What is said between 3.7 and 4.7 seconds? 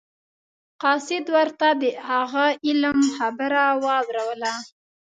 واوروله.